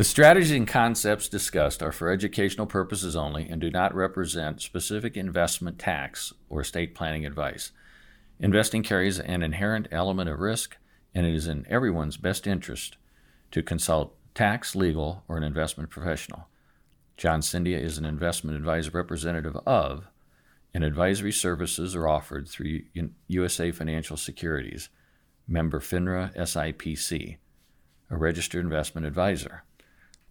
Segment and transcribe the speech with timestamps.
[0.00, 5.14] The strategies and concepts discussed are for educational purposes only and do not represent specific
[5.14, 7.72] investment tax or estate planning advice.
[8.38, 10.78] Investing carries an inherent element of risk,
[11.14, 12.96] and it is in everyone's best interest
[13.50, 16.48] to consult tax, legal, or an investment professional.
[17.18, 20.06] John Cindia is an investment advisor representative of,
[20.72, 22.84] and advisory services are offered through
[23.28, 24.88] USA Financial Securities,
[25.46, 27.36] member FINRA SIPC,
[28.08, 29.64] a registered investment advisor.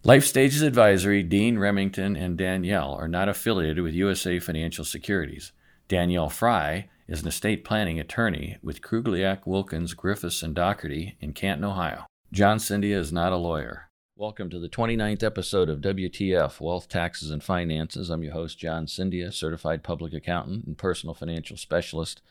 [0.02, 5.52] Life Stages Advisory, Dean Remington, and Danielle are not affiliated with USA Financial Securities.
[5.88, 11.66] Danielle Fry is an estate planning attorney with Krugliak, Wilkins, Griffiths, and Dougherty in Canton,
[11.66, 12.06] Ohio.
[12.32, 13.90] John Cindia is not a lawyer.
[14.16, 18.08] Welcome to the 29th episode of WTF Wealth, Taxes, and Finances.
[18.08, 22.22] I'm your host, John Cindia, certified public accountant and personal financial specialist.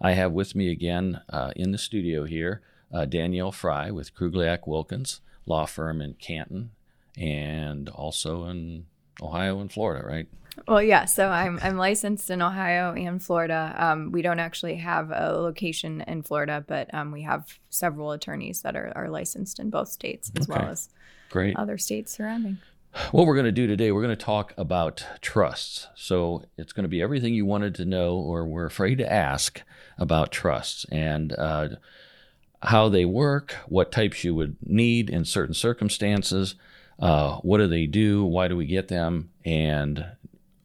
[0.00, 4.66] I have with me again uh, in the studio here uh, Danielle Fry with Krugliak
[4.66, 6.70] Wilkins, law firm in Canton
[7.16, 8.86] and also in
[9.20, 10.26] Ohio and Florida, right?
[10.66, 11.04] Well, yeah.
[11.04, 13.74] So I'm I'm licensed in Ohio and Florida.
[13.78, 18.62] Um, we don't actually have a location in Florida, but um, we have several attorneys
[18.62, 20.58] that are, are licensed in both states as okay.
[20.58, 20.88] well as
[21.30, 21.56] Great.
[21.56, 22.58] other states surrounding.
[23.12, 25.86] What we're going to do today, we're going to talk about trusts.
[25.94, 29.62] So it's going to be everything you wanted to know or were afraid to ask
[29.96, 31.68] about trusts and uh,
[32.62, 36.56] how they work, what types you would need in certain circumstances,
[37.00, 40.04] uh, what do they do, why do we get them, and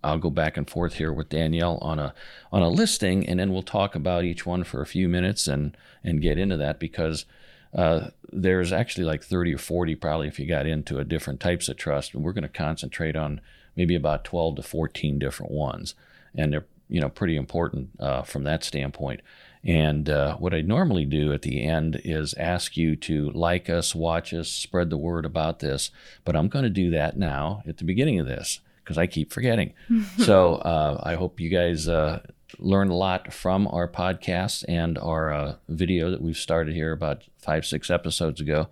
[0.04, 2.14] I'll go back and forth here with Danielle on a
[2.52, 5.76] on a listing, and then we'll talk about each one for a few minutes and
[6.04, 7.26] and get into that because
[7.74, 11.68] uh, there's actually like 30 or 40 probably if you got into a different types
[11.68, 13.42] of trust and we're going to concentrate on
[13.76, 15.96] maybe about 12 to 14 different ones.
[16.38, 19.22] And they're you know pretty important uh, from that standpoint
[19.66, 23.96] and uh, what i normally do at the end is ask you to like us
[23.96, 25.92] watch us spread the word about this
[26.24, 29.34] but i'm going to do that now at the beginning of this because i keep
[29.34, 29.74] forgetting
[30.18, 32.20] so uh, i hope you guys uh,
[32.60, 37.24] learn a lot from our podcast and our uh, video that we've started here about
[37.38, 38.68] five, six episodes ago.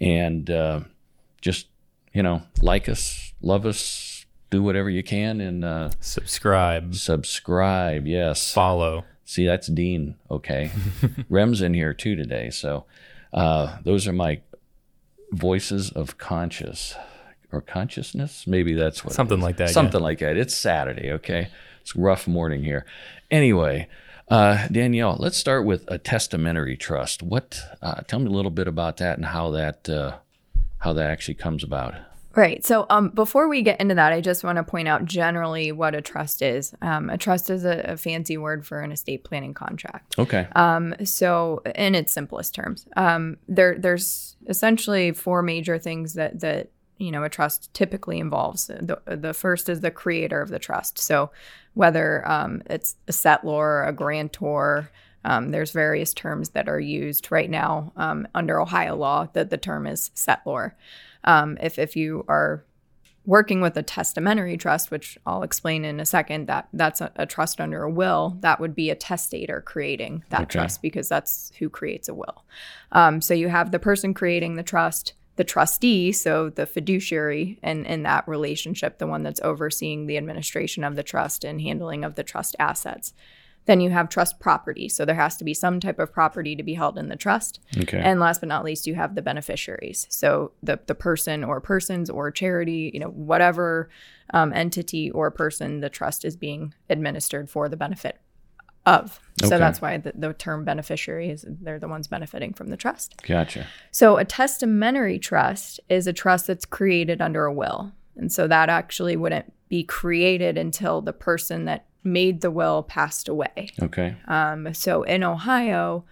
[0.00, 0.80] And uh,
[1.40, 1.68] just,
[2.12, 6.94] you know, like us, love us, do whatever you can, and uh, subscribe.
[6.94, 8.52] Subscribe, yes.
[8.52, 9.04] Follow.
[9.32, 10.16] See, that's Dean.
[10.30, 10.70] Okay.
[11.30, 12.50] Rem's in here too today.
[12.50, 12.84] So
[13.32, 14.42] uh, those are my
[15.30, 16.94] voices of conscious
[17.50, 18.46] or consciousness.
[18.46, 19.70] Maybe that's what something like that.
[19.70, 20.04] Something yeah.
[20.04, 20.36] like that.
[20.36, 21.10] It's Saturday.
[21.12, 21.48] Okay.
[21.80, 22.84] It's a rough morning here.
[23.30, 23.88] Anyway,
[24.28, 27.22] uh, Danielle, let's start with a testamentary trust.
[27.22, 27.58] What?
[27.80, 30.18] Uh, tell me a little bit about that and how that uh,
[30.80, 31.94] how that actually comes about.
[32.34, 32.64] Right.
[32.64, 35.94] So, um, before we get into that, I just want to point out generally what
[35.94, 36.74] a trust is.
[36.80, 40.18] Um, a trust is a, a, fancy word for an estate planning contract.
[40.18, 40.48] Okay.
[40.56, 46.70] Um, so, in its simplest terms, um, there there's essentially four major things that that
[46.98, 48.66] you know a trust typically involves.
[48.66, 50.98] The the first is the creator of the trust.
[50.98, 51.30] So,
[51.74, 54.90] whether um, it's a settlor, a grantor.
[55.24, 59.56] Um, there's various terms that are used right now um, under Ohio law that the
[59.56, 60.72] term is settlor.
[61.24, 62.64] Um, if, if you are
[63.24, 67.26] working with a testamentary trust, which I'll explain in a second, that that's a, a
[67.26, 70.58] trust under a will, that would be a testator creating that okay.
[70.58, 72.44] trust because that's who creates a will.
[72.90, 77.86] Um, so you have the person creating the trust, the trustee, so the fiduciary and
[77.86, 82.16] in that relationship, the one that's overseeing the administration of the trust and handling of
[82.16, 83.14] the trust assets.
[83.66, 84.88] Then you have trust property.
[84.88, 87.60] So there has to be some type of property to be held in the trust.
[87.78, 88.00] Okay.
[88.00, 90.06] And last but not least, you have the beneficiaries.
[90.10, 93.88] So the, the person or persons or charity, you know, whatever
[94.34, 98.18] um, entity or person the trust is being administered for the benefit
[98.84, 99.20] of.
[99.40, 99.58] So okay.
[99.58, 103.20] that's why the, the, term beneficiary is they're the ones benefiting from the trust.
[103.22, 103.66] Gotcha.
[103.92, 107.92] So a testamentary trust is a trust that's created under a will.
[108.16, 113.28] And so that actually wouldn't be created until the person that made the will passed
[113.28, 113.70] away.
[113.80, 114.16] Okay.
[114.26, 116.04] Um, so in Ohio,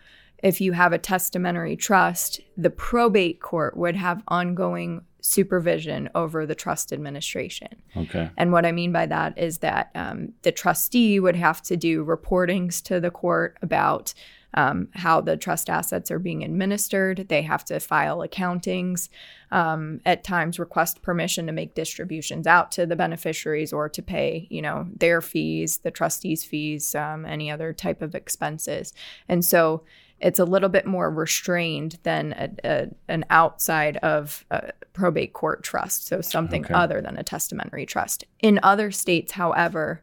[0.43, 6.54] if you have a testamentary trust, the probate court would have ongoing supervision over the
[6.54, 7.69] trust administration.
[7.97, 8.31] Okay.
[8.37, 12.04] And what I mean by that is that um, the trustee would have to do
[12.04, 14.15] reportings to the court about
[14.55, 17.27] um, how the trust assets are being administered.
[17.29, 19.09] They have to file accountings,
[19.51, 24.47] um, at times request permission to make distributions out to the beneficiaries or to pay,
[24.51, 28.93] you know, their fees, the trustees' fees, um, any other type of expenses.
[29.29, 29.83] And so
[30.21, 35.63] it's a little bit more restrained than a, a, an outside of a probate court
[35.63, 36.75] trust, so something okay.
[36.75, 38.25] other than a testamentary trust.
[38.41, 40.03] In other states, however,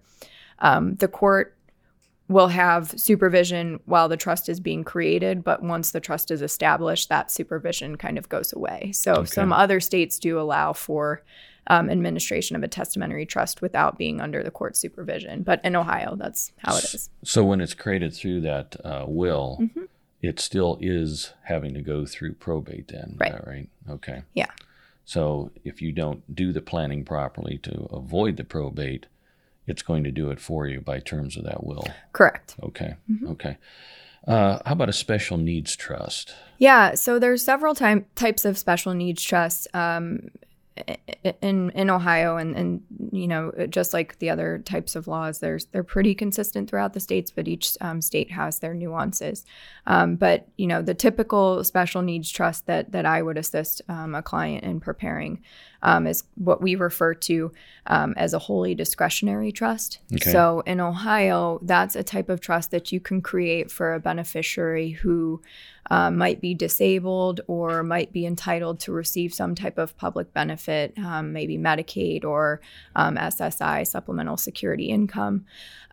[0.60, 1.57] um, the court
[2.30, 7.08] will have supervision while the trust is being created, but once the trust is established,
[7.10, 8.92] that supervision kind of goes away.
[8.94, 9.26] So Okay.
[9.28, 11.24] some other states do allow for
[11.68, 16.16] um, administration of a testamentary trust without being under the court supervision, but in Ohio,
[16.16, 17.10] that's how it is.
[17.24, 19.84] So when it's created through that uh, will, Mm-hmm.
[20.22, 23.46] it still is having to go through probate then, Right.
[23.48, 23.70] right?
[23.90, 24.24] Okay.
[24.34, 24.52] Yeah.
[25.06, 29.06] So if you don't do the planning properly to avoid the probate,
[29.68, 31.88] it's going to do it for you by terms of that will.
[32.14, 32.56] Correct.
[32.64, 32.96] Okay.
[33.12, 33.28] Mm-hmm.
[33.30, 33.58] Okay.
[34.28, 36.34] Uh, how about a special needs trust?
[36.58, 40.30] Yeah, so there's several time, types of special needs trusts um,
[41.42, 42.82] in in Ohio, and and
[43.12, 47.00] you know just like the other types of laws, there's they're pretty consistent throughout the
[47.00, 49.46] states, but each um, state has their nuances.
[49.86, 54.16] Um, but you know the typical special needs trust that that I would assist um,
[54.16, 55.42] a client in preparing
[55.82, 57.52] um, is what we refer to
[57.88, 60.00] um, as a wholly discretionary trust.
[60.14, 60.32] Okay.
[60.32, 64.90] So in Ohio, that's a type of trust that you can create for a beneficiary
[64.90, 65.42] who
[65.90, 70.94] um, might be disabled or might be entitled to receive some type of public benefit,
[70.98, 72.62] um, maybe Medicaid or
[72.96, 75.46] um, SSI, supplemental security income.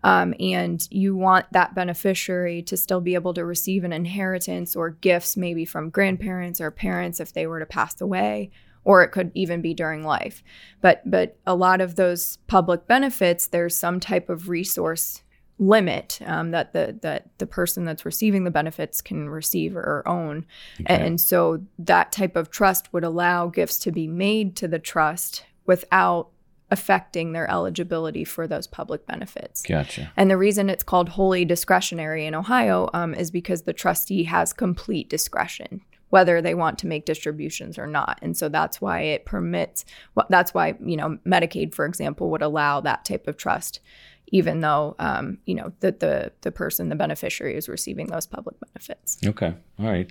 [0.02, 4.90] Um, and you want that beneficiary to still be able to receive an inheritance or
[4.90, 8.50] gifts, maybe from grandparents or parents if they were to pass away,
[8.84, 10.42] or it could even be during life.
[10.82, 15.22] But but a lot of those public benefits, there's some type of resource
[15.58, 20.46] limit um, that the that the person that's receiving the benefits can receive or own,
[20.80, 21.06] Okay.
[21.06, 25.44] and so that type of trust would allow gifts to be made to the trust
[25.66, 26.28] without
[26.70, 29.62] affecting their eligibility for those public benefits.
[29.62, 30.10] Gotcha.
[30.16, 34.52] And the reason it's called wholly discretionary in Ohio um, is because the trustee has
[34.52, 35.82] complete discretion
[36.14, 38.20] whether they want to make distributions or not.
[38.22, 39.84] And so that's why it permits,
[40.28, 43.80] that's why, you know, Medicaid, for example, would allow that type of trust,
[44.28, 48.54] even though, um, you know, that the, the person, the beneficiary is receiving those public
[48.60, 49.18] benefits.
[49.26, 49.54] Okay.
[49.80, 50.08] All right.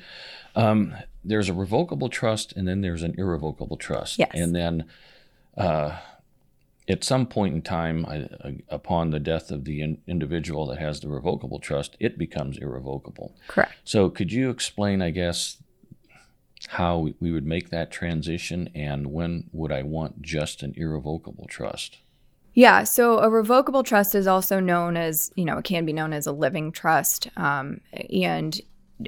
[0.55, 4.19] Um, there's a revocable trust and then there's an irrevocable trust.
[4.19, 4.31] Yes.
[4.33, 4.83] And then
[5.55, 5.99] uh,
[6.89, 10.79] at some point in time, I, I, upon the death of the in, individual that
[10.79, 13.37] has the revocable trust, it becomes irrevocable.
[13.47, 13.71] Correct.
[13.85, 15.63] So could you explain, I guess,
[16.69, 21.99] how we- would make that transition and when would I want just an irrevocable trust?
[22.53, 26.13] Yeah, so a revocable trust is also known as, you know, it can be known
[26.13, 27.27] as a living trust.
[27.35, 27.81] Um,
[28.11, 28.59] and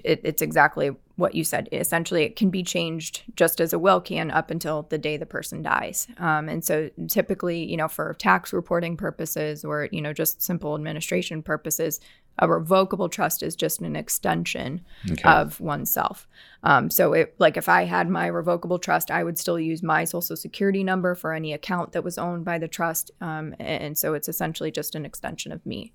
[0.03, 1.69] it, it's exactly what you said.
[1.71, 5.27] Essentially, it can be changed just as a will can up until the day the
[5.27, 6.07] person dies.
[6.17, 10.73] Um, and so typically, you know, for tax reporting purposes or, you know, just simple
[10.75, 11.99] administration purposes,
[12.39, 15.29] a revocable trust is just an extension Okay.
[15.29, 16.27] of oneself.
[16.63, 20.03] Um, so, it, like if I had my revocable trust, I would still use my
[20.03, 23.11] social security number for any account that was owned by the trust.
[23.21, 25.93] Um, and, and so it's essentially just an extension of me.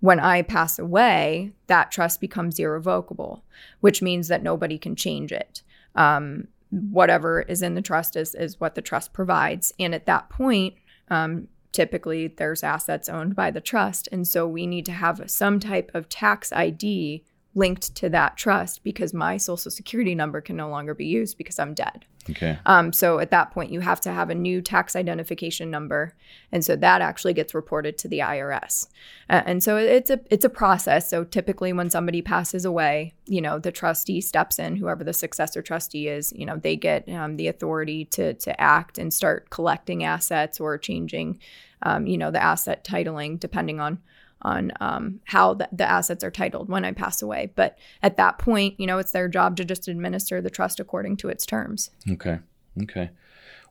[0.00, 3.44] When I pass away, that trust becomes irrevocable,
[3.80, 5.62] which means that nobody can change it.
[5.94, 9.72] Um, whatever is in the trust is, is what the trust provides.
[9.78, 10.74] And at that point,
[11.08, 14.08] um, typically there's assets owned by the trust.
[14.12, 17.24] And so we need to have some type of tax ID
[17.54, 21.58] linked to that trust because my social security number can no longer be used because
[21.58, 22.06] I'm dead.
[22.30, 22.58] Okay.
[22.66, 26.14] Um, so at that point, you have to have a new tax identification number,
[26.52, 28.86] and so that actually gets reported to the IRS.
[29.28, 31.10] Uh, and so it's a it's a process.
[31.10, 35.62] So typically, when somebody passes away, you know, the trustee steps in, whoever the successor
[35.62, 36.32] trustee is.
[36.32, 40.78] You know, they get um, the authority to to act and start collecting assets or
[40.78, 41.40] changing,
[41.82, 43.98] um, you know, the asset titling depending on
[44.42, 47.52] on um, how the, the assets are titled when I pass away.
[47.54, 51.16] But at that point, you know, it's their job to just administer the trust according
[51.18, 51.90] to its terms.
[52.10, 52.38] Okay.
[52.82, 53.10] Okay.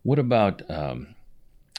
[0.04, 1.16] What about um,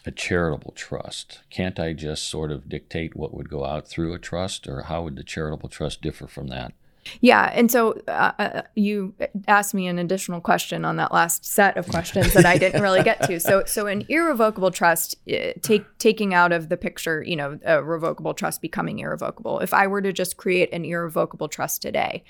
[0.06, 1.40] a charitable trust?
[1.50, 5.02] Can't I just sort of dictate what would go out through a trust, or how
[5.02, 6.72] would the charitable trust differ from that?
[7.20, 9.14] Yeah, and so uh, uh, you
[9.48, 13.02] asked me an additional question on that last set of questions that I didn't really
[13.02, 13.40] get to.
[13.40, 17.82] So, so an irrevocable trust, uh, take taking out of the picture, you know, a
[17.82, 19.58] revocable trust becoming irrevocable.
[19.60, 22.24] If I were to just create an irrevocable trust today,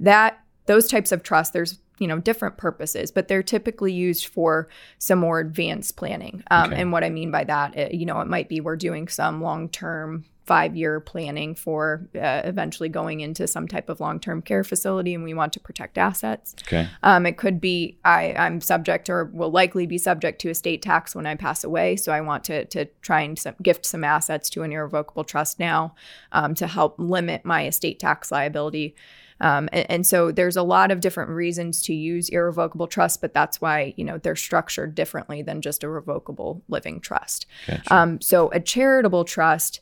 [0.00, 4.68] that those types of trusts, there's you know different purposes, but they're typically used for
[4.98, 6.42] some more advanced planning.
[6.50, 6.80] Um, Okay.
[6.82, 9.42] And what I mean by that, uh, you know, it might be we're doing some
[9.42, 14.40] long term five year planning for uh, eventually going into some type of long term
[14.40, 16.54] care facility and we want to protect assets.
[16.66, 16.88] Okay.
[17.02, 21.14] Um, it could be I, I'm subject or will likely be subject to estate tax
[21.14, 21.96] when I pass away.
[21.96, 25.58] So I want to, to try and some, gift some assets to an irrevocable trust
[25.58, 25.94] now
[26.32, 28.94] um, to help limit my estate tax liability.
[29.40, 33.34] Um, and, and so there's a lot of different reasons to use irrevocable trust, but
[33.34, 37.46] that's why you know they're structured differently than just a revocable living trust.
[37.66, 37.94] Gotcha.
[37.94, 39.80] Um, so a charitable trust,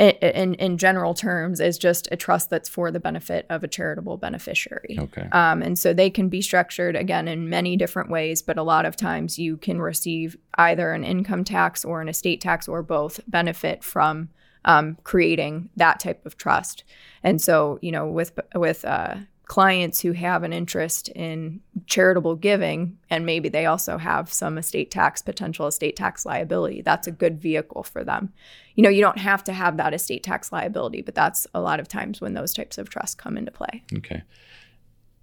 [0.00, 4.16] in, in general terms is just a trust that's for the benefit of a charitable
[4.16, 4.96] beneficiary.
[4.98, 5.28] Okay.
[5.32, 8.86] Um, and so they can be structured again in many different ways, but a lot
[8.86, 13.20] of times you can receive either an income tax or an estate tax or both
[13.28, 14.30] benefit from
[14.64, 16.84] um, creating that type of trust.
[17.22, 19.16] And so, you know, with with uh,
[19.50, 24.92] clients who have an interest in charitable giving and maybe they also have some estate
[24.92, 28.32] tax potential estate tax liability that's a good vehicle for them.
[28.76, 31.80] You know you don't have to have that estate tax liability but that's a lot
[31.80, 33.82] of times when those types of trusts come into play.
[33.92, 34.22] Okay.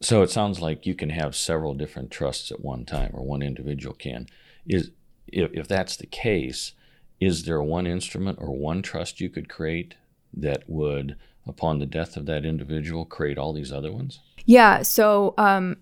[0.02, 3.42] So it sounds like you can have several different trusts at one time or one
[3.42, 4.28] individual can.
[4.66, 4.92] Is
[5.28, 6.74] if, if that's the case
[7.22, 9.96] is there one instrument or one trust you could create
[10.34, 11.16] that would
[11.48, 14.20] upon the death of that individual create all these other ones?
[14.46, 14.82] Yeah.
[14.82, 15.78] So, um,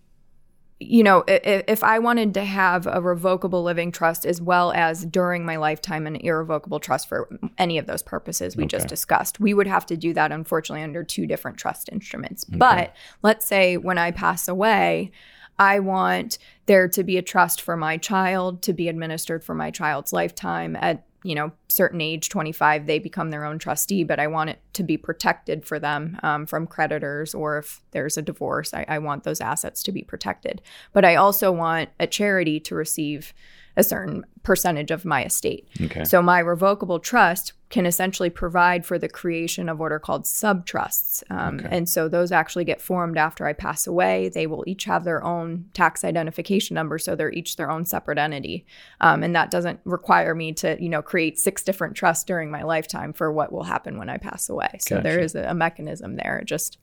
[0.79, 5.05] you know, if, if, I wanted to have a revocable living trust as well as
[5.05, 8.77] during my lifetime an irrevocable trust for any of those purposes we okay.
[8.77, 12.45] just discussed, we would have to do that, unfortunately, under two different trust instruments.
[12.49, 12.57] Okay.
[12.57, 15.11] But let's say when I pass away,
[15.57, 19.71] I want there to be a trust for my child to be administered for my
[19.71, 24.27] child's lifetime at you know, certain age, 25, they become their own trustee, but I
[24.27, 28.75] want it to be protected for them um, from creditors or if there's a divorce,
[28.75, 30.61] I, I want those assets to be protected.
[30.93, 33.33] But I also want a charity to receive
[33.77, 35.67] a certain percentage of my estate.
[35.81, 36.03] Okay.
[36.03, 41.23] So my revocable trust can essentially provide for the creation of what are called subtrusts.
[41.29, 41.67] Um, okay.
[41.71, 44.29] And so those actually get formed after I pass away.
[44.29, 48.17] They will each have their own tax identification number, so they're each their own separate
[48.17, 48.65] entity.
[49.01, 52.63] Um, and that doesn't require me to, you know, create six different trusts during my
[52.63, 54.77] lifetime for what will happen when I pass away.
[54.79, 55.03] So gotcha.
[55.09, 56.37] there is a, a mechanism there.
[56.37, 56.77] It just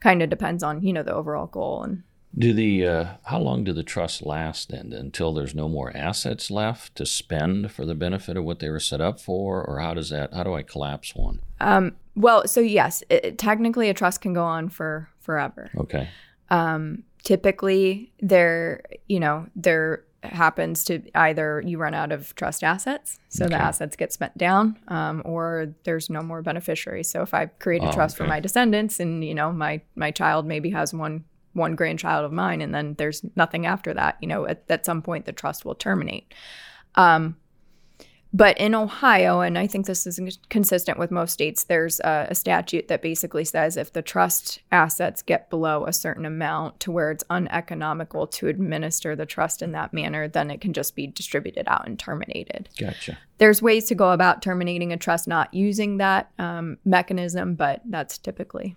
[0.00, 2.02] kind of depends on, you know, the overall goal and
[2.36, 4.92] do the uh, how long do the trusts last then?
[4.92, 8.80] Until there's no more assets left to spend for the benefit of what they were
[8.80, 10.32] set up for, or how does that?
[10.32, 11.40] How do I collapse one?
[11.60, 15.70] Um, well, so yes, it, technically a trust can go on for forever.
[15.76, 16.08] Okay.
[16.48, 23.18] Um, typically, there, you know, there happens to either you run out of trust assets,
[23.28, 23.54] so okay.
[23.54, 27.10] the assets get spent down, um, or there's no more beneficiaries.
[27.10, 28.24] So if I create a oh, trust okay.
[28.24, 32.32] for my descendants, and you know my my child maybe has one one grandchild of
[32.32, 35.64] mine and then there's nothing after that you know at, at some point the trust
[35.64, 36.32] will terminate.
[36.94, 37.36] Um,
[38.32, 42.34] but in ohio and i think this is consistent with most states there's a, a,
[42.34, 47.10] statute that basically says if the trust assets get below a certain amount to where
[47.10, 51.64] it's uneconomical to administer the trust in that manner then it can just be distributed
[51.66, 52.68] out and terminated.
[52.78, 53.18] Gotcha.
[53.38, 58.18] There's ways to go about terminating a trust not using that um, mechanism but that's
[58.18, 58.76] typically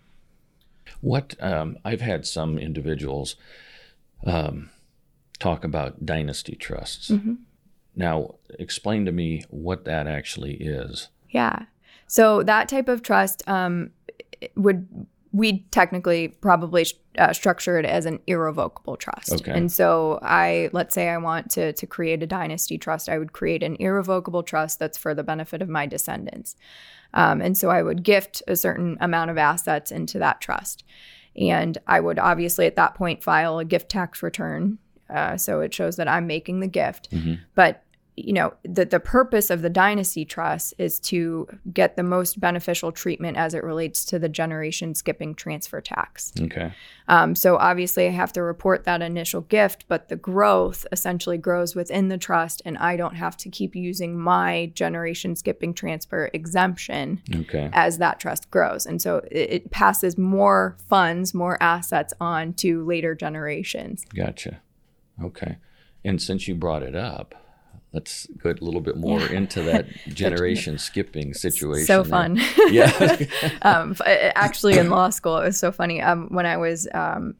[1.01, 3.35] what um, I've had some individuals
[4.25, 4.69] um,
[5.39, 7.11] talk about dynasty trusts.
[7.11, 7.33] Mm-hmm.
[7.95, 11.09] Now, explain to me what that actually is.
[11.29, 11.65] Yeah.
[12.07, 13.91] So that type of trust um,
[14.55, 16.85] would we technically probably
[17.17, 19.33] uh, structure it as an irrevocable trust.
[19.33, 19.51] Okay.
[19.51, 23.33] And so I let's say I want to to create a dynasty trust, I would
[23.33, 26.55] create an irrevocable trust that's for the benefit of my descendants.
[27.13, 30.85] Um, and so I would gift a certain amount of assets into that trust.
[31.35, 34.77] And I would obviously at that point file a gift tax return.
[35.09, 37.11] Uh, so it shows that I'm making the gift.
[37.11, 37.35] Mm-hmm.
[37.55, 37.83] But
[38.17, 42.91] you know the the purpose of the dynasty trust is to get the most beneficial
[42.91, 46.31] treatment as it relates to the generation skipping transfer tax.
[46.39, 46.73] Okay.
[47.07, 51.75] Um, so obviously, I have to report that initial gift, but the growth essentially grows
[51.75, 57.21] within the trust, and I don't have to keep using my generation skipping transfer exemption
[57.33, 57.69] okay.
[57.73, 62.85] as that trust grows, and so it, it passes more funds, more assets on to
[62.85, 64.05] later generations.
[64.15, 64.61] Gotcha.
[65.21, 65.57] Okay.
[66.03, 67.35] And since you brought it up,
[67.95, 69.31] let's go a little bit more yeah.
[69.31, 71.85] into that generation skipping situation.
[71.85, 72.39] So fun.
[72.69, 73.17] yeah.
[73.63, 76.01] um, actually, in law school, it was so funny.
[76.01, 77.35] Um, when I was um,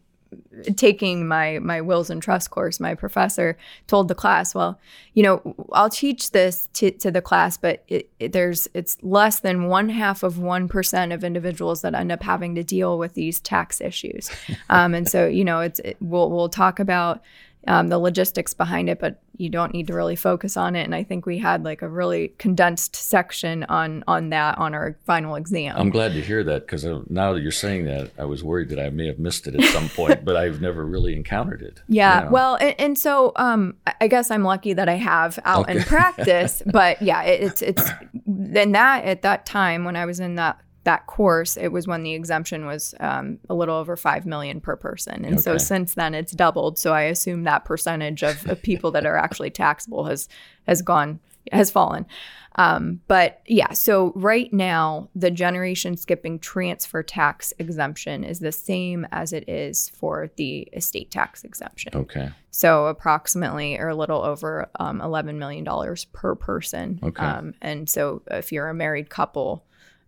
[0.77, 3.57] taking my my wills and trust course, my professor
[3.88, 4.79] told the class, "Well,
[5.13, 9.41] you know, I'll teach this to, to the class, but it, it, there's it's less
[9.41, 13.13] than one half of one percent of individuals that end up having to deal with
[13.13, 14.31] these tax issues."
[14.69, 17.21] Um, and so, you know, it's it, we'll we'll talk about
[17.67, 20.84] um, the logistics behind it, but you don't need to really focus on it.
[20.84, 24.98] And I think we had like a really condensed section on on that on our
[25.05, 25.75] final exam.
[25.77, 28.79] I'm glad to hear that because now that you're saying that, I was worried that
[28.79, 31.81] I may have missed it at some point, but I've never really encountered it.
[31.88, 32.31] Yeah, you know?
[32.31, 35.77] well, and, and, so um, I guess I'm lucky that I have out okay.
[35.77, 36.63] in practice.
[36.65, 37.89] but yeah, it, it's it's
[38.25, 42.03] then that at that time when I was in that that course, it was when
[42.03, 45.41] the exemption was um, a little over five million per person, and okay.
[45.41, 46.79] so since then it's doubled.
[46.79, 50.29] So I assume that percentage of, of people that are actually taxable has
[50.67, 51.19] has gone
[51.51, 52.05] has fallen.
[52.57, 59.05] Um, but yeah, so right now, the generation skipping transfer tax exemption is the same
[59.11, 61.91] as it is for the estate tax exemption.
[61.95, 62.29] Okay.
[62.51, 65.67] So approximately or a little over um, $11 million
[66.13, 66.99] per person.
[67.03, 67.25] Okay.
[67.25, 69.65] Um, and so if you're a married couple,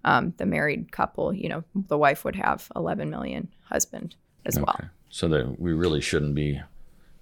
[0.08, 4.80] um, the married couple, you know, the wife would have 11 million, husband as well.
[5.10, 6.62] So that we really shouldn't be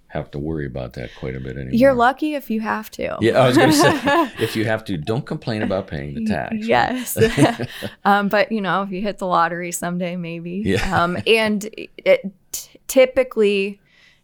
[0.08, 1.74] have to worry about that quite a bit anymore.
[1.74, 3.18] You're lucky if you have to.
[3.20, 6.24] Yeah, I was going to say, if you have to, don't complain about paying the
[6.26, 6.54] tax.
[6.60, 7.18] Yes.
[8.04, 10.62] um, but, you know, if you hit the lottery someday, maybe.
[10.64, 11.02] Yeah.
[11.02, 13.80] Um, and it, t- typically,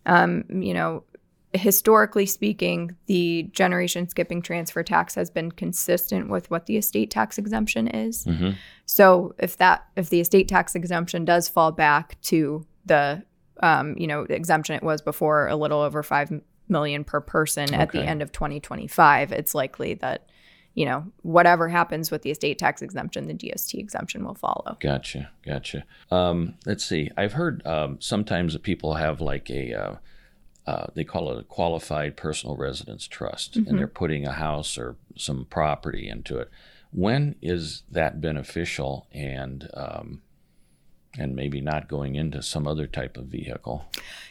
[0.06, 1.02] um, you know,
[1.54, 7.36] historically speaking, the generation skipping transfer tax has been consistent with what the estate tax
[7.36, 8.24] exemption is.
[8.24, 8.56] Mhm.
[8.86, 13.22] So if that if the estate tax exemption does fall back to the
[13.62, 16.32] um, you know exemption it was before, a little over five
[16.68, 20.28] million per person at the end of 2025, it's likely that
[20.74, 24.78] you know whatever happens with the estate tax exemption, the GST exemption will follow.
[24.80, 25.84] Gotcha, gotcha.
[26.10, 27.10] Um, let's see.
[27.16, 29.94] I've heard um, sometimes that people have like a, uh,
[30.66, 34.96] uh, they call it a qualified personal residence trust, and they're putting a house or
[35.16, 36.50] some property into it.
[36.92, 40.22] When is that beneficial, and um,
[41.18, 43.86] and maybe not going into some other type of vehicle?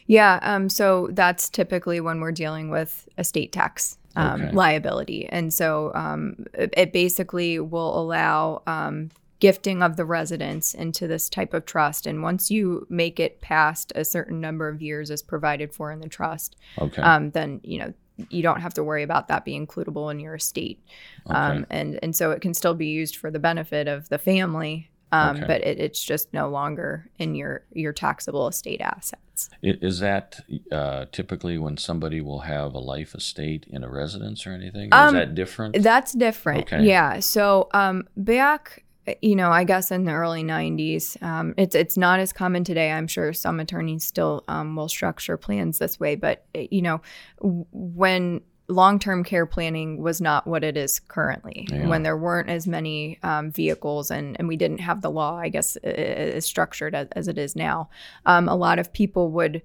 [0.07, 4.51] Yeah, um, so that's typically when we're dealing with estate tax um, Okay.
[4.51, 5.27] liability.
[5.27, 9.09] And so um, it, it basically will allow um,
[9.41, 12.07] gifting of the residence into this type of trust.
[12.07, 15.99] And once you make it past a certain number of years as provided for in
[15.99, 17.01] the trust, Okay.
[17.01, 17.93] um, then, you know,
[18.29, 20.79] you don't have to worry about that being includable in your estate.
[21.25, 24.87] Um, and, and so it can still be used for the benefit of the family.
[25.11, 25.47] Um, Okay.
[25.47, 29.49] But it, it's just no longer in your your taxable estate assets.
[29.61, 30.39] Is that
[30.71, 34.87] uh, typically when somebody will have a life estate in a residence or anything?
[34.93, 35.83] Or Um, is that different?
[35.83, 36.61] That's different.
[36.61, 36.85] Okay.
[36.85, 37.19] Yeah.
[37.19, 38.85] So um, back,
[39.21, 42.91] you know, I guess in the early '90s, um, it's it's not as common today.
[42.91, 47.01] I'm sure some attorneys still um, will structure plans this way, but uh, you know,
[47.41, 51.87] when long-term care planning was not what it is currently Yeah.
[51.89, 55.49] when there weren't as many um, vehicles and, and we didn't have the law i
[55.49, 57.89] guess as structured as, as it is now
[58.25, 59.61] um, a lot of people would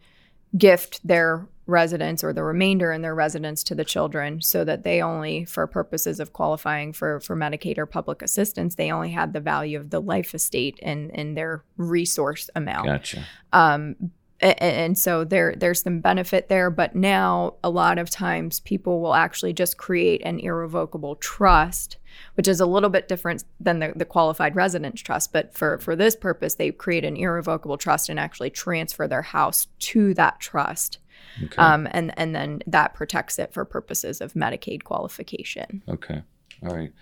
[0.59, 5.02] gift their residence or the remainder in their residence to the children so that they
[5.02, 9.40] only for purposes of qualifying for for medicaid or public assistance they only had the
[9.40, 13.24] value of the life estate and in their resource amount gotcha.
[13.52, 13.96] um
[14.42, 18.61] a- a- and so there there's some benefit there but now a lot of times
[18.61, 21.96] people will actually just create an irrevocable trust
[22.35, 25.96] which is a little bit different than the, the qualified residence trust but for for
[25.96, 30.98] this purpose they create an irrevocable trust and actually transfer their house to that trust
[31.44, 31.57] Okay.
[31.57, 36.22] um, and and then that protects it for purposes of medicaid qualification Okay.
[36.62, 36.92] All right.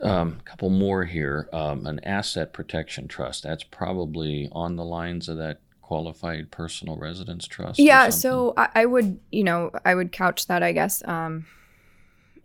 [0.00, 1.48] Um, a couple more here.
[1.52, 3.42] Um, an asset protection trust.
[3.42, 7.78] That's probably on the lines of that qualified personal residence trust.
[7.78, 11.46] yeah so I, I would you know i would couch that i guess um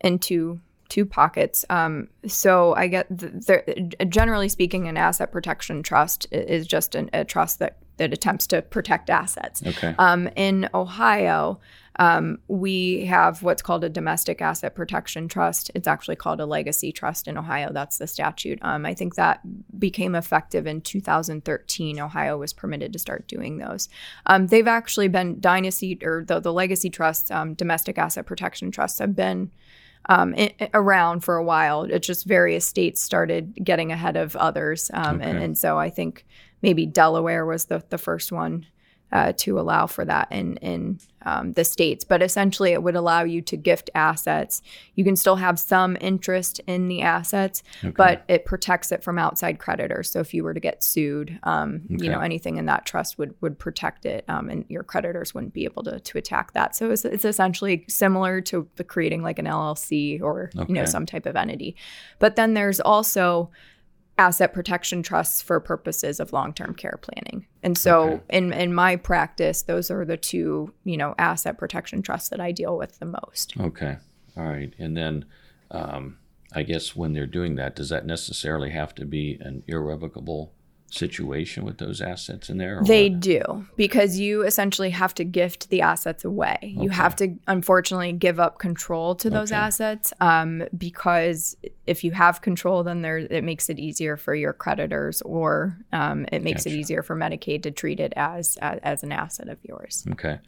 [0.00, 3.28] into two pockets um so i get the,
[3.98, 8.46] the, generally speaking an asset protection trust is just an, a trust that that attempts
[8.48, 9.94] to protect assets Okay.
[9.98, 11.60] um, in Ohio,
[12.00, 15.70] um, we have what's called a domestic asset protection trust.
[15.76, 17.72] It's actually called a legacy trust in Ohio.
[17.72, 18.58] That's the statute.
[18.62, 19.40] Um, I think that
[19.78, 22.00] became effective in 2013.
[22.00, 23.88] Ohio was permitted to start doing those.
[24.26, 28.98] Um, they've actually been dynasty or the, the legacy trusts, um, domestic asset protection trusts
[28.98, 29.52] have been
[30.08, 31.84] um, i- i- around for a while.
[31.84, 36.26] It's just various states started getting ahead of others, um, and, and so I think
[36.64, 38.66] maybe Delaware was the the first one
[39.12, 42.04] uh, to allow for that in in um, the states.
[42.04, 44.60] But essentially, it would allow you to gift assets.
[44.96, 47.62] You can still have some interest in the assets,
[47.96, 50.10] but it protects it from outside creditors.
[50.10, 53.34] So if you were to get sued, um, you know anything in that trust would
[53.40, 56.74] would protect it, um, and your creditors wouldn't be able to to attack that.
[56.74, 61.06] So it's, it's essentially similar to the creating like an LLC or you know some
[61.06, 61.76] type of entity.
[62.18, 63.50] But then there's also
[64.16, 67.46] asset protection trusts for purposes of long-term care planning.
[67.62, 68.22] And so Okay.
[68.30, 72.52] in in my practice those are the two, you know, asset protection trusts that I
[72.52, 73.54] deal with the most.
[73.58, 73.96] Okay.
[74.36, 74.72] All right.
[74.78, 75.24] And then
[75.70, 76.18] um,
[76.52, 80.52] I guess when they're doing that, does that necessarily have to be an irrevocable
[80.94, 82.78] situation with those assets in there?
[82.80, 83.20] or They what?
[83.20, 86.58] do because you essentially have to gift the assets away.
[86.62, 89.60] You have to unfortunately give up control to those Okay.
[89.60, 94.52] assets um, because if you have control, then there it makes it easier for your
[94.52, 99.02] creditors, or um, it makes it easier for Medicaid to treat it as as, as
[99.02, 100.06] an asset of yours.
[100.12, 100.38] Okay.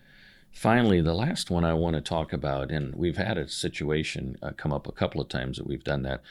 [0.52, 4.52] Finally, the last one I want to talk about, and we've had a situation uh,
[4.56, 6.22] come up a couple of times that we've done that,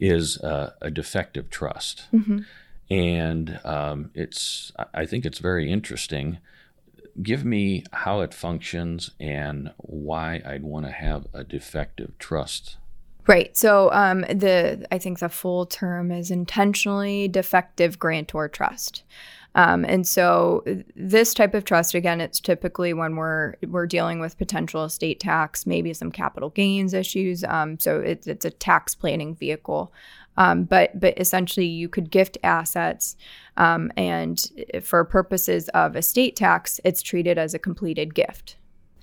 [0.00, 2.04] is uh, a defective trust.
[2.10, 2.38] Mm-hmm.
[2.90, 6.38] And um, it's, I think it's very interesting.
[7.22, 12.76] Give me how it functions and why I'd want to have a defective trust.
[13.26, 13.56] Right.
[13.56, 19.02] So um, the I think the full term is intentionally defective grantor trust.
[19.54, 20.64] Um, and so
[20.96, 25.64] this type of trust, again, it's typically when we're we're dealing with potential estate tax,
[25.64, 27.44] maybe some capital gains issues.
[27.44, 29.92] Um, so it's it's a tax planning vehicle.
[30.36, 33.16] Um, but but essentially, you could gift assets,
[33.56, 34.44] um, and
[34.82, 38.56] for purposes of estate tax, it's treated as a completed gift.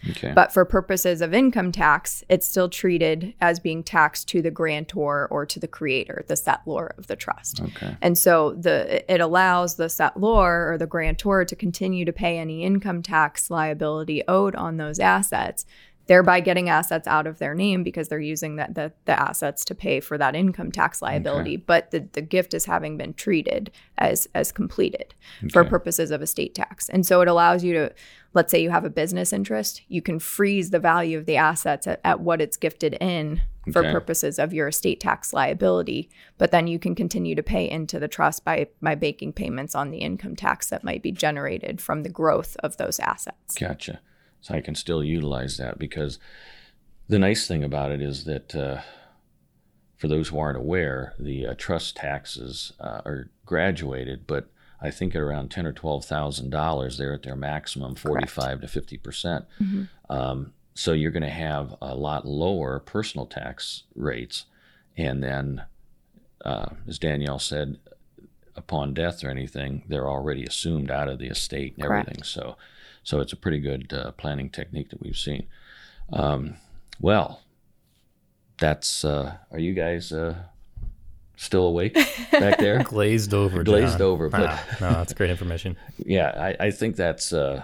[0.09, 0.31] Okay.
[0.33, 5.27] But for purposes of income tax, it's still treated as being taxed to the grantor
[5.29, 7.61] or to the creator, the settlor of the trust.
[7.61, 7.95] Okay.
[8.01, 12.63] And so the it allows the settlor or the grantor to continue to pay any
[12.63, 15.65] income tax liability owed on those assets,
[16.07, 19.75] thereby getting assets out of their name because they're using that the, the assets to
[19.75, 21.55] pay for that income tax liability.
[21.55, 21.63] Okay.
[21.65, 25.13] But the, the gift is having been treated as as completed
[25.51, 26.89] for purposes of estate tax.
[26.89, 27.93] And so it allows you to
[28.33, 31.85] let's say you have a business interest, you can freeze the value of the assets
[31.85, 33.91] at, at what it's gifted in for Okay.
[33.91, 36.09] purposes of your estate tax liability.
[36.37, 39.91] But then you can continue to pay into the trust by by making payments on
[39.91, 43.55] the income tax that might be generated from the growth of those assets.
[43.55, 43.99] Gotcha.
[44.41, 46.17] So I can still utilize that because
[47.07, 48.81] the nice thing about it is that uh,
[49.97, 54.49] for those who aren't aware, the uh, trust taxes uh, are graduated, but
[54.81, 58.67] I think at around ten or twelve thousand dollars, they're at their maximum, forty-five to
[58.67, 59.45] fifty percent.
[59.61, 59.89] Mhm.
[60.09, 64.45] Um, so you're going to have a lot lower personal tax rates,
[64.97, 65.63] and then,
[66.43, 67.77] uh, as Danielle said,
[68.55, 72.07] upon death or anything, they're already assumed out of the estate and Correct.
[72.07, 72.23] everything.
[72.23, 72.57] So,
[73.03, 75.47] so it's a pretty good uh, planning technique that we've seen.
[76.13, 76.55] Um,
[76.99, 77.41] well,
[78.59, 79.03] that's.
[79.03, 80.35] Uh, are you guys uh,
[81.35, 81.95] still awake
[82.31, 82.83] back there?
[82.83, 83.63] Glazed over.
[83.63, 84.01] Glazed John.
[84.01, 85.77] over, but- Ah, no, that's great information.
[85.97, 87.63] yeah, I, I think that's uh,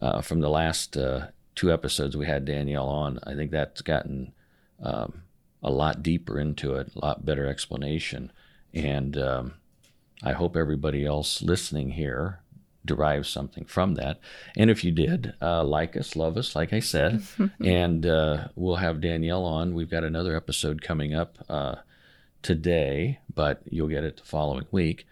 [0.00, 3.18] uh, from the last uh, two episodes we had Danielle on.
[3.24, 4.32] I think that's gotten
[4.82, 5.22] um,
[5.62, 8.30] a lot deeper into it, a lot better explanation,
[8.72, 9.54] and um,
[10.22, 12.40] I hope everybody else listening here
[12.84, 14.18] derives something from that.
[14.56, 17.22] And if you did, uh, like us, love us, like I said,
[17.64, 19.74] and uh, we'll have Danielle on.
[19.74, 21.76] We've got another episode coming up uh,
[22.42, 25.06] today, but you'll get it the following week.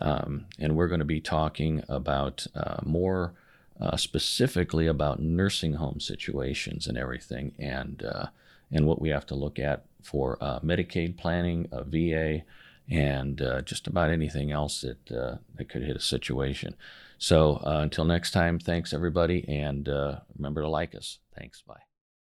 [0.00, 3.32] Um, and we're going to be talking about uh, more
[3.80, 8.26] uh, specifically about nursing home situations and everything, and uh,
[8.72, 12.42] and what we have to look at for uh, Medicaid planning, a VA,
[12.90, 16.74] and uh, just about anything else that uh, that could hit a situation.
[17.18, 21.18] So uh, until next time, thanks everybody, and uh, remember to like us.
[21.36, 21.62] Thanks.
[21.62, 21.93] Bye.